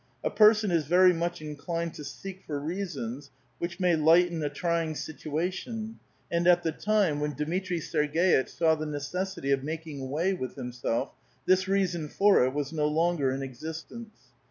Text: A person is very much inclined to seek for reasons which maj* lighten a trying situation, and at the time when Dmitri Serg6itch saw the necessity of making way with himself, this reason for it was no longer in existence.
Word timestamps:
A 0.23 0.31
person 0.31 0.71
is 0.71 0.87
very 0.87 1.13
much 1.13 1.43
inclined 1.43 1.93
to 1.93 2.03
seek 2.03 2.41
for 2.47 2.59
reasons 2.59 3.29
which 3.59 3.79
maj* 3.79 3.99
lighten 3.99 4.41
a 4.41 4.49
trying 4.49 4.95
situation, 4.95 5.99
and 6.31 6.47
at 6.47 6.63
the 6.63 6.71
time 6.71 7.19
when 7.19 7.35
Dmitri 7.35 7.79
Serg6itch 7.79 8.49
saw 8.49 8.73
the 8.73 8.87
necessity 8.87 9.51
of 9.51 9.63
making 9.63 10.09
way 10.09 10.33
with 10.33 10.55
himself, 10.55 11.11
this 11.45 11.67
reason 11.67 12.09
for 12.09 12.43
it 12.43 12.51
was 12.51 12.73
no 12.73 12.87
longer 12.87 13.29
in 13.29 13.43
existence. 13.43 14.17